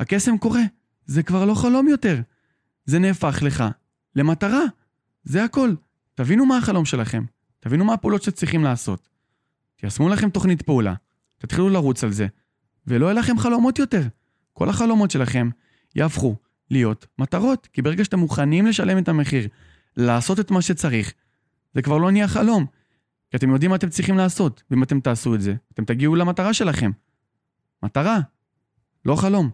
הקסם 0.00 0.38
קורה. 0.38 0.62
זה 1.08 1.22
כבר 1.22 1.44
לא 1.44 1.54
חלום 1.54 1.88
יותר. 1.88 2.20
זה 2.84 2.98
נהפך 2.98 3.38
לך 3.42 3.64
למטרה. 4.16 4.62
זה 5.24 5.44
הכל. 5.44 5.74
תבינו 6.14 6.46
מה 6.46 6.58
החלום 6.58 6.84
שלכם. 6.84 7.24
תבינו 7.60 7.84
מה 7.84 7.94
הפעולות 7.94 8.22
שצריכים 8.22 8.64
לעשות. 8.64 9.08
תיישמו 9.76 10.08
לכם 10.08 10.30
תוכנית 10.30 10.62
פעולה, 10.62 10.94
תתחילו 11.38 11.68
לרוץ 11.68 12.04
על 12.04 12.12
זה, 12.12 12.26
ולא 12.86 13.06
יהיה 13.06 13.14
לכם 13.14 13.38
חלומות 13.38 13.78
יותר. 13.78 14.02
כל 14.52 14.68
החלומות 14.68 15.10
שלכם 15.10 15.50
יהפכו 15.94 16.36
להיות 16.70 17.06
מטרות. 17.18 17.68
כי 17.72 17.82
ברגע 17.82 18.04
שאתם 18.04 18.18
מוכנים 18.18 18.66
לשלם 18.66 18.98
את 18.98 19.08
המחיר, 19.08 19.48
לעשות 19.96 20.40
את 20.40 20.50
מה 20.50 20.62
שצריך, 20.62 21.12
זה 21.74 21.82
כבר 21.82 21.98
לא 21.98 22.10
נהיה 22.10 22.28
חלום. 22.28 22.66
כי 23.30 23.36
אתם 23.36 23.50
יודעים 23.50 23.70
מה 23.70 23.76
אתם 23.76 23.88
צריכים 23.88 24.16
לעשות, 24.16 24.62
ואם 24.70 24.82
אתם 24.82 25.00
תעשו 25.00 25.34
את 25.34 25.40
זה, 25.40 25.54
אתם 25.72 25.84
תגיעו 25.84 26.16
למטרה 26.16 26.54
שלכם. 26.54 26.90
מטרה, 27.82 28.18
לא 29.04 29.16
חלום. 29.16 29.50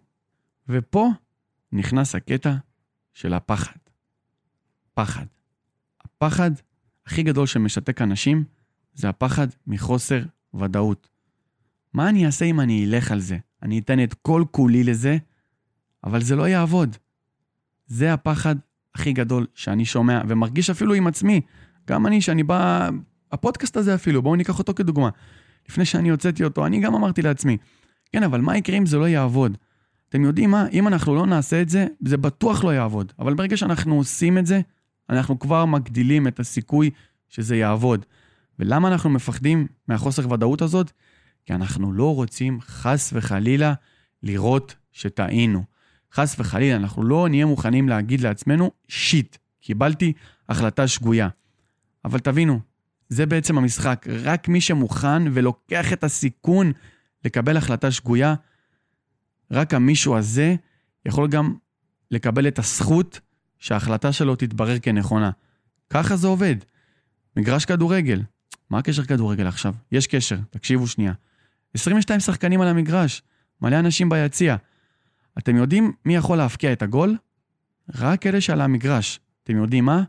ופה 0.69 1.11
נכנס 1.75 2.14
הקטע 2.14 2.54
של 3.14 3.35
הפחד. 3.35 3.76
פחד. 4.95 5.26
הפחד 6.04 6.50
הכי 7.07 7.23
גדול 7.23 7.47
שמשתק 7.47 8.02
אנשים 8.02 8.45
זה 8.95 9.09
הפחד 9.09 9.47
מחוסר 9.66 10.23
ודאות. 10.54 11.09
מה 11.93 12.09
אני 12.09 12.26
אעשה 12.26 12.45
אם 12.45 12.61
אני 12.61 12.85
אלך 12.87 13.12
על 13.12 13.21
זה? 13.21 13.38
אני 13.62 13.78
אתן 13.78 14.02
את 14.04 14.14
כל 14.14 14.45
כולי 14.50 14.85
לזה, 14.85 15.16
אבל 16.04 16.23
זה 16.23 16.37
לא 16.37 16.49
יעבוד. 16.49 16.97
זה 17.87 18.12
הפחד 18.12 18.57
הכי 18.95 19.12
גדול 19.12 19.47
שאני 19.54 19.85
שומע 19.85 20.23
ומרגיש 20.28 20.71
אפילו 20.71 20.95
עם 20.95 21.07
עצמי. 21.07 21.40
גם 21.88 22.07
אני, 22.07 22.21
שאני 22.21 22.43
בא... 22.43 22.90
הפודקאסט 23.33 23.76
הזה 23.76 23.95
אפילו, 23.95 24.23
בואו 24.23 24.37
ניקח 24.37 24.59
אותו 24.59 24.75
כדוגמה. 24.75 25.09
לפני 25.69 25.85
שאני 25.85 26.09
הוצאתי 26.09 26.45
אותו, 26.45 26.66
אני 26.66 26.81
גם 26.81 26.95
אמרתי 26.95 27.23
לעצמי, 27.23 27.57
כן, 28.12 28.23
אבל 28.23 28.40
מה 28.40 28.57
יקרה 28.57 28.76
אם 28.76 28.87
זה 28.87 28.99
לא 28.99 29.09
יעבוד? 29.09 29.59
אתם 30.14 30.25
יודעים 30.25 30.50
מה? 30.50 30.66
אם 30.73 30.88
אנחנו 30.88 31.14
לא 31.14 31.26
נעשה 31.26 31.62
את 31.62 31.68
זה, 31.68 31.87
זה 32.00 32.16
בטוח 32.16 32.64
לא 32.64 32.75
יעבוד. 32.75 33.12
אבל 33.18 33.35
ברגע 33.35 33.56
שאנחנו 33.56 33.97
עושים 33.97 34.38
את 34.38 34.47
זה, 34.47 34.61
אנחנו 35.11 35.38
כבר 35.38 35.64
מגדילים 35.64 36.28
את 36.28 36.40
הסיכוי 36.40 36.90
שזה 37.28 37.56
יעבוד. 37.56 38.06
ולמה 38.59 38.88
אנחנו 38.88 39.11
מפחדים 39.11 39.66
מהחוסר 39.88 40.33
ודאות 40.33 40.62
הזאת? 40.62 40.90
כי 41.47 41.54
אנחנו 41.54 41.92
לא 41.92 42.14
רוצים 42.14 42.61
חס 42.61 43.11
וחלילה 43.16 43.75
לראות 44.23 44.75
שטעינו. 44.92 45.64
חס 46.12 46.37
וחלילה, 46.38 46.76
אנחנו 46.76 47.02
לא 47.02 47.28
נהיה 47.28 47.47
מוכנים 47.47 47.88
להגיד 47.88 48.21
לעצמנו, 48.21 48.71
שיט, 48.88 49.37
קיבלתי 49.61 50.12
החלטה 50.49 50.88
שגויה. 50.88 51.28
אבל 52.04 52.18
תבינו, 52.18 52.61
זה 53.09 53.26
בעצם 53.26 53.59
המשחק. 53.59 54.06
רק 54.09 54.49
מי 54.49 54.61
שמוכן 54.61 55.23
ולוקח 55.33 55.92
את 55.92 56.04
הסיכון 56.04 56.73
לקבל 57.25 57.56
החלטה 57.56 57.90
שגויה, 57.90 58.35
רק 59.51 59.75
המישהו 59.75 60.17
הזה 60.17 60.55
יכול 61.07 61.29
גם 61.29 61.55
לקבל 62.11 62.49
את 62.49 62.59
הזכות 62.59 63.21
שההחלטה 63.59 64.13
שלו 64.13 64.37
תתברר 64.37 64.79
כנכונה. 64.79 65.31
ככה 65.91 66.17
זה 66.17 66.27
עובד. 66.27 66.57
מגרש 67.37 67.65
כדורגל. 67.65 68.23
מה 68.71 68.79
הקשר 68.79 69.05
כדורגל 69.05 69.47
עכשיו? 69.47 69.75
יש 69.93 70.07
קשר, 70.07 70.39
תקשיבו 70.51 70.87
שנייה. 70.87 71.13
22 71.75 72.21
שחקנים 72.21 72.61
על 72.61 72.69
המגרש, 72.69 73.23
מלא 73.61 73.79
אנשים 73.79 74.09
ביציע. 74.09 74.57
אתם 75.39 75.57
יודעים 75.57 75.93
מי 76.05 76.17
יכול 76.17 76.39
להפקיע 76.39 76.73
את 76.73 76.83
הגול? 76.83 77.17
רק 77.95 78.27
אלה 78.27 78.41
שעל 78.41 78.61
המגרש. 78.61 79.21
אתם 79.45 79.57
יודעים 79.57 79.85
מה? 79.85 80.03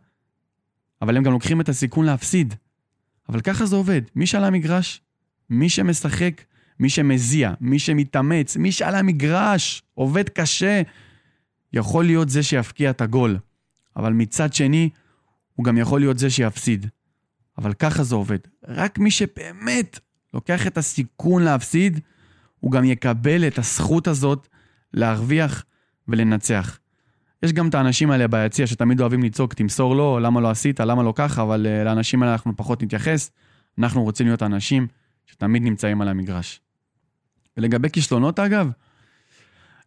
אבל 1.01 1.17
הם 1.17 1.23
גם 1.23 1.31
לוקחים 1.31 1.61
את 1.61 1.69
הסיכון 1.69 2.05
להפסיד. 2.05 2.53
אבל 3.29 3.41
ככה 3.41 3.65
זה 3.65 3.75
עובד. 3.75 4.01
מי 4.15 4.27
שעל 4.27 4.43
המגרש, 4.43 5.01
מי 5.49 5.69
שמשחק, 5.69 6.41
מי 6.79 6.89
שמזיע, 6.89 7.53
מי 7.61 7.79
שמתאמץ, 7.79 8.57
מי 8.57 8.71
שעל 8.71 8.95
המגרש, 8.95 9.83
עובד 9.93 10.29
קשה, 10.29 10.81
יכול 11.73 12.05
להיות 12.05 12.29
זה 12.29 12.43
שיפקיע 12.43 12.89
את 12.89 13.01
הגול. 13.01 13.37
אבל 13.95 14.13
מצד 14.13 14.53
שני, 14.53 14.89
הוא 15.55 15.65
גם 15.65 15.77
יכול 15.77 15.99
להיות 15.99 16.17
זה 16.17 16.29
שיפסיד. 16.29 16.87
אבל 17.57 17.73
ככה 17.73 18.03
זה 18.03 18.15
עובד. 18.15 18.39
רק 18.67 18.99
מי 18.99 19.11
שבאמת 19.11 19.99
לוקח 20.33 20.67
את 20.67 20.77
הסיכון 20.77 21.43
להפסיד, 21.43 21.99
הוא 22.59 22.71
גם 22.71 22.83
יקבל 22.83 23.47
את 23.47 23.57
הזכות 23.57 24.07
הזאת 24.07 24.47
להרוויח 24.93 25.63
ולנצח. 26.07 26.79
יש 27.43 27.53
גם 27.53 27.69
את 27.69 27.75
האנשים 27.75 28.11
האלה 28.11 28.27
ביציע 28.27 28.67
שתמיד 28.67 29.01
אוהבים 29.01 29.23
לצעוק, 29.23 29.53
תמסור 29.53 29.95
לו, 29.95 30.19
למה 30.19 30.41
לא 30.41 30.49
עשית, 30.49 30.79
למה 30.79 31.03
לא 31.03 31.13
ככה, 31.15 31.41
אבל 31.41 31.65
uh, 31.65 31.85
לאנשים 31.85 32.23
האלה 32.23 32.33
אנחנו 32.33 32.55
פחות 32.55 32.83
נתייחס. 32.83 33.31
אנחנו 33.77 34.03
רוצים 34.03 34.27
להיות 34.27 34.43
אנשים 34.43 34.87
שתמיד 35.25 35.63
נמצאים 35.63 36.01
על 36.01 36.07
המגרש. 36.07 36.61
ולגבי 37.57 37.89
כישלונות 37.89 38.39
אגב, 38.39 38.69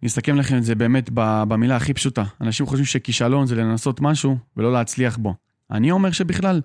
אני 0.02 0.08
אסכם 0.08 0.36
לכם 0.36 0.56
את 0.56 0.64
זה 0.64 0.74
באמת 0.74 1.10
במילה 1.14 1.76
הכי 1.76 1.94
פשוטה. 1.94 2.24
אנשים 2.40 2.66
חושבים 2.66 2.84
שכישלון 2.84 3.46
זה 3.46 3.54
לנסות 3.54 4.00
משהו 4.00 4.38
ולא 4.56 4.72
להצליח 4.72 5.16
בו. 5.16 5.34
אני 5.70 5.90
אומר 5.90 6.10
שבכלל, 6.10 6.60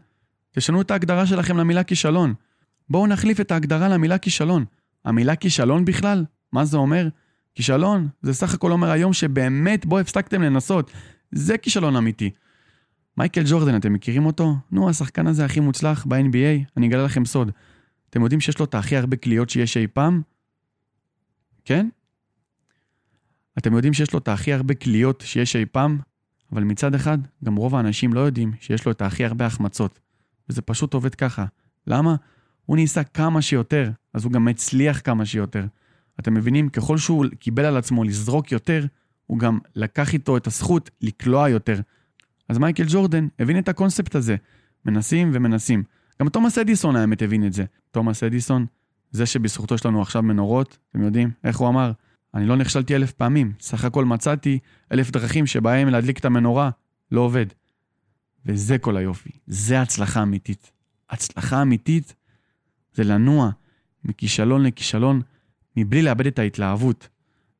תשנו 0.51 0.81
את 0.81 0.91
ההגדרה 0.91 1.25
שלכם 1.25 1.57
למילה 1.57 1.83
כישלון. 1.83 2.33
בואו 2.89 3.07
נחליף 3.07 3.39
את 3.39 3.51
ההגדרה 3.51 3.89
למילה 3.89 4.17
כישלון. 4.17 4.65
המילה 5.05 5.35
כישלון 5.35 5.85
בכלל, 5.85 6.25
מה 6.51 6.65
זה 6.65 6.77
אומר? 6.77 7.07
כישלון 7.55 8.07
זה 8.21 8.33
סך 8.33 8.53
הכל 8.53 8.71
אומר 8.71 8.91
היום 8.91 9.13
שבאמת 9.13 9.85
בו 9.85 9.99
הפסקתם 9.99 10.41
לנסות. 10.41 10.91
זה 11.31 11.57
כישלון 11.57 11.95
אמיתי. 11.95 12.29
מייקל 13.17 13.43
ג'ורדן, 13.45 13.75
אתם 13.75 13.93
מכירים 13.93 14.25
אותו? 14.25 14.55
נו, 14.71 14.89
השחקן 14.89 15.27
הזה 15.27 15.45
הכי 15.45 15.59
מוצלח 15.59 16.05
ב-NBA, 16.05 16.71
אני 16.77 16.87
אגלה 16.87 17.03
לכם 17.03 17.25
סוד. 17.25 17.51
אתם 18.09 18.21
יודעים 18.21 18.41
שיש 18.41 18.59
לו 18.59 18.65
את 18.65 18.75
הכי 18.75 18.97
הרבה 18.97 19.17
קליעות 19.17 19.49
שיש 19.49 19.77
אי 19.77 19.87
פעם? 19.87 20.21
כן? 21.65 21.89
אתם 23.57 23.73
יודעים 23.73 23.93
שיש 23.93 24.13
לו 24.13 24.19
את 24.19 24.27
הכי 24.27 24.53
הרבה 24.53 24.73
קליעות 24.73 25.23
שיש 25.25 25.55
אי 25.55 25.65
פעם? 25.65 25.99
אבל 26.51 26.63
מצד 26.63 26.95
אחד, 26.95 27.17
גם 27.43 27.55
רוב 27.55 27.75
האנשים 27.75 28.13
לא 28.13 28.19
יודעים 28.19 28.51
שיש 28.59 28.85
לו 28.85 28.91
את 28.91 29.01
הכי 29.01 29.25
הרבה 29.25 29.45
החמצות. 29.45 29.99
וזה 30.49 30.61
פשוט 30.61 30.93
עובד 30.93 31.15
ככה. 31.15 31.45
למה? 31.87 32.15
הוא 32.65 32.77
ניסה 32.77 33.03
כמה 33.03 33.41
שיותר, 33.41 33.91
אז 34.13 34.23
הוא 34.23 34.31
גם 34.31 34.47
הצליח 34.47 35.01
כמה 35.03 35.25
שיותר. 35.25 35.65
אתם 36.19 36.33
מבינים? 36.33 36.69
ככל 36.69 36.97
שהוא 36.97 37.25
קיבל 37.39 37.65
על 37.65 37.77
עצמו 37.77 38.03
לזרוק 38.03 38.51
יותר, 38.51 38.85
הוא 39.27 39.39
גם 39.39 39.59
לקח 39.75 40.13
איתו 40.13 40.37
את 40.37 40.47
הזכות 40.47 40.89
לקלוע 41.01 41.49
יותר. 41.49 41.79
אז 42.49 42.57
מייקל 42.57 42.83
ג'ורדן 42.87 43.27
הבין 43.39 43.59
את 43.59 43.69
הקונספט 43.69 44.15
הזה. 44.15 44.35
מנסים 44.85 45.31
ומנסים. 45.33 45.83
גם 46.21 46.29
תומאס 46.29 46.57
אדיסון 46.57 46.95
האמת 46.95 47.21
הבין 47.21 47.47
את 47.47 47.53
זה. 47.53 47.65
תומאס 47.91 48.23
אדיסון, 48.23 48.65
זה 49.13 49.25
שבזכותו 49.25 49.75
יש 49.75 49.85
לנו 49.85 50.01
עכשיו 50.01 50.21
מנורות, 50.21 50.77
אתם 50.89 51.03
יודעים? 51.03 51.31
איך 51.43 51.57
הוא 51.57 51.69
אמר? 51.69 51.91
אני 52.33 52.45
לא 52.45 52.55
נכשלתי 52.55 52.95
אלף 52.95 53.11
פעמים, 53.11 53.53
סך 53.59 53.85
הכל 53.85 54.05
מצאתי 54.05 54.59
אלף 54.91 55.11
דרכים 55.11 55.47
שבהם 55.47 55.87
להדליק 55.87 56.19
את 56.19 56.25
המנורה, 56.25 56.69
לא 57.11 57.21
עובד. 57.21 57.45
וזה 58.45 58.77
כל 58.77 58.97
היופי, 58.97 59.29
זה 59.47 59.81
הצלחה 59.81 60.23
אמיתית. 60.23 60.71
הצלחה 61.09 61.61
אמיתית 61.61 62.15
זה 62.93 63.03
לנוע 63.03 63.49
מכישלון 64.05 64.63
לכישלון 64.63 65.21
מבלי 65.77 66.01
לאבד 66.01 66.27
את 66.27 66.39
ההתלהבות. 66.39 67.07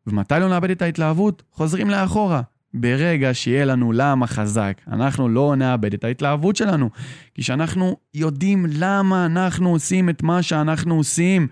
ומתי 0.08 0.36
לא 0.40 0.50
נאבד 0.50 0.70
את 0.70 0.82
ההתלהבות? 0.82 1.44
חוזרים 1.52 1.90
לאחורה. 1.90 2.42
ברגע 2.74 3.34
שיהיה 3.34 3.66
לנו 3.66 3.92
למה 3.92 4.28
חזק, 4.28 4.82
אנחנו 4.88 5.30
לא 5.30 5.56
נאבד 5.56 5.94
את 5.94 6.04
ההתלהבות 6.04 6.56
שלנו. 6.56 6.90
כי 7.36 7.42
כשאנחנו 7.42 7.98
יודעים 8.14 8.66
למה 8.70 9.26
אנחנו 9.26 9.70
עושים 9.70 10.10
את 10.10 10.24
מה 10.24 10.42
שאנחנו 10.42 10.96
עושים, 10.96 11.48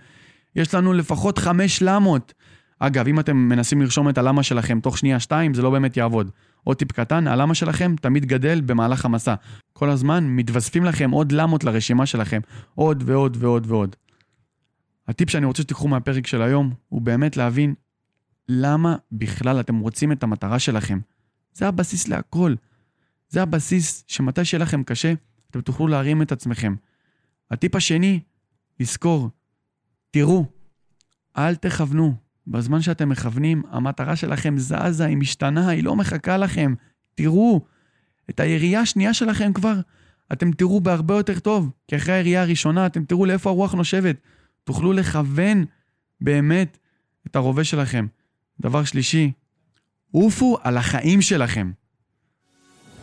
יש 0.56 0.76
לנו 0.76 0.94
לפחות 0.94 1.38
חמש 1.38 1.82
למות. 1.82 2.34
אגב, 2.80 3.08
אם 3.08 3.20
אתם 3.20 3.38
מנסים 3.38 3.82
לרשום 3.82 4.10
את 4.10 4.18
הלמה 4.18 4.44
שלכם 4.44 4.80
תוך 4.80 4.98
שנייה 4.98 5.20
שתיים, 5.20 5.54
זה 5.54 5.62
לא 5.62 5.70
באמת 5.70 5.98
יעבוד. 5.98 6.32
עוד 6.64 6.78
טיפ 6.78 6.92
קטן, 6.92 7.28
הלמה 7.28 7.56
שלכם 7.56 7.96
תמיד 8.02 8.26
גדל 8.26 8.62
במהלך 8.62 9.06
המסע. 9.06 9.36
כל 9.74 9.90
הזמן 9.90 10.28
מתווספים 10.28 10.86
לכם 10.86 11.12
עוד 11.12 11.32
למות 11.32 11.64
לרשימה 11.64 12.06
שלכם, 12.06 12.40
עוד 12.76 13.04
ועוד 13.06 13.38
ועוד 13.40 13.66
ועוד. 13.68 13.96
הטיפ 15.08 15.30
שאני 15.30 15.46
רוצה 15.46 15.62
שתיקחו 15.62 15.88
מהפרק 15.88 16.28
של 16.28 16.42
היום, 16.42 16.74
הוא 16.90 17.02
באמת 17.02 17.38
להבין 17.38 17.74
למה 18.50 18.96
בכלל 19.12 19.60
אתם 19.60 19.80
רוצים 19.80 20.12
את 20.12 20.24
המטרה 20.24 20.60
שלכם. 20.60 21.00
זה 21.54 21.68
הבסיס 21.68 22.08
להכל. 22.08 22.56
זה 23.30 23.42
הבסיס 23.42 24.04
שמתי 24.08 24.46
שיהיה 24.46 24.64
לכם 24.64 24.84
קשה, 24.84 25.14
אתם 25.50 25.62
תוכלו 25.62 25.88
להרים 25.88 26.22
את 26.22 26.32
עצמכם. 26.32 26.76
הטיפ 27.52 27.76
השני, 27.76 28.20
לזכור, 28.80 29.30
תראו, 30.12 30.46
אל 31.38 31.56
תכוונו. 31.56 32.16
בזמן 32.48 32.82
שאתם 32.82 33.10
מכוונים, 33.10 33.64
המטרה 33.70 34.16
שלכם 34.16 34.58
זזה, 34.58 35.06
היא 35.06 35.18
משתנה, 35.18 35.70
היא 35.70 35.84
לא 35.84 35.96
מחכה 35.96 36.38
לכם. 36.38 36.74
תראו, 37.16 37.62
את 38.30 38.40
הירייה 38.40 38.82
השנייה 38.82 39.14
שלכם 39.14 39.54
כבר, 39.54 39.80
אתם 40.34 40.52
תראו 40.52 40.82
בהרבה 40.82 41.16
יותר 41.16 41.40
טוב, 41.40 41.72
כי 41.88 41.96
אחרי 41.96 42.14
הירייה 42.14 42.42
הראשונה 42.42 42.86
אתם 42.86 43.06
תראו 43.06 43.26
לאיפה 43.26 43.50
הרוח 43.50 43.74
נושבת. 43.74 44.16
תוכלו 44.64 44.94
לכוון 44.94 45.66
באמת 46.22 46.78
את 47.28 47.36
הרובה 47.36 47.64
שלכם. 47.64 48.08
דבר 48.60 48.84
שלישי, 48.84 49.32
עופו 50.12 50.58
על 50.64 50.78
החיים 50.78 51.22
שלכם. 51.22 51.72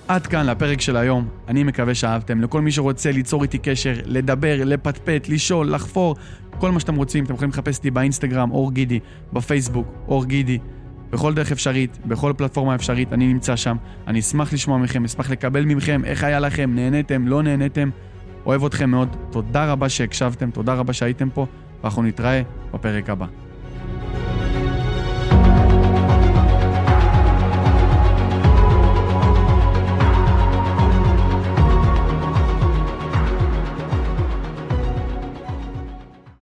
עד 0.09 0.27
כאן 0.27 0.47
לפרק 0.47 0.81
של 0.81 0.97
היום, 0.97 1.29
אני 1.49 1.65
מקווה 1.65 1.95
שאהבתם. 1.95 2.41
לכל 2.41 2.61
מי 2.61 2.73
שרוצה 2.73 3.13
ליצור 3.13 3.43
איתי 3.43 3.59
קשר, 3.59 3.95
לדבר, 4.05 4.61
לפטפט, 4.65 5.29
לשאול, 5.29 5.75
לחפור, 5.75 6.17
כל 6.59 6.71
מה 6.71 6.81
שאתם 6.81 6.97
רוצים, 6.97 7.25
אתם 7.25 7.35
יכולים 7.35 7.51
לחפש 7.51 7.77
אותי 7.77 7.91
באינסטגרם, 7.91 8.51
אור 8.51 8.73
גידי, 8.73 9.01
בפייסבוק, 9.33 9.87
אור 10.09 10.25
גידי, 10.25 10.59
בכל 11.11 11.35
דרך 11.35 11.53
אפשרית, 11.53 11.99
בכל 12.07 12.33
פלטפורמה 12.37 12.75
אפשרית, 12.75 13.13
אני 13.13 13.27
נמצא 13.27 13.57
שם. 13.57 13.77
אני 14.07 14.21
אשמח 14.21 14.53
לשמוע 14.53 14.79
מכם, 14.79 15.05
אשמח 15.05 15.31
לקבל 15.31 15.65
מכם 15.65 16.05
איך 16.05 16.25
היה 16.25 16.41
לכם, 16.41 16.75
נהניתם, 16.75 17.29
לא 17.29 17.43
נהניתם. 17.43 17.91
אוהב 18.47 18.65
אתכם 18.65 18.91
מאוד, 18.91 19.17
תודה 19.31 19.73
רבה 19.73 19.89
שהקשבתם, 19.89 20.51
תודה 20.51 20.75
רבה 20.75 20.93
שהייתם 20.93 21.31
פה, 21.31 21.47
ואנחנו 21.83 22.03
נתראה 22.03 22.43
בפרק 22.73 23.11
הבא. 23.11 23.48